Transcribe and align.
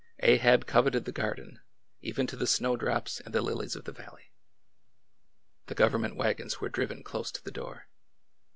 Ahab 0.21 0.65
coveted 0.65 1.05
the 1.05 1.11
garden, 1.11 1.59
even 2.01 2.25
to 2.25 2.35
the 2.35 2.47
snowdrops 2.47 3.19
and 3.19 3.35
the 3.35 3.41
lilies 3.43 3.75
of 3.75 3.83
the 3.85 3.91
valley. 3.91 4.33
The 5.67 5.75
government 5.75 6.15
wagons 6.15 6.59
were 6.59 6.69
driven 6.69 7.03
close 7.03 7.31
to 7.33 7.43
the 7.43 7.51
door. 7.51 7.87